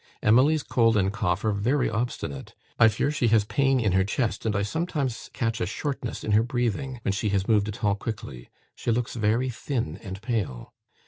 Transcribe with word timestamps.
Emily's 0.23 0.63
cold 0.63 0.97
and 0.97 1.13
cough 1.13 1.45
are 1.45 1.51
very 1.51 1.87
obstinate. 1.87 2.55
I 2.79 2.87
fear 2.87 3.11
she 3.11 3.27
has 3.27 3.45
pain 3.45 3.79
in 3.79 3.91
her 3.91 4.03
chest, 4.03 4.47
and 4.47 4.55
I 4.55 4.63
sometimes 4.63 5.29
catch 5.31 5.61
a 5.61 5.67
shortness 5.67 6.23
in 6.23 6.31
her 6.31 6.41
breathing, 6.41 6.97
when 7.03 7.11
she 7.11 7.29
has 7.29 7.47
moved 7.47 7.67
at 7.67 7.83
all 7.83 7.93
quickly. 7.93 8.49
She 8.73 8.89
looks 8.89 9.13
very 9.13 9.51
thin 9.51 9.97
and 10.01 10.19
pale. 10.23 10.73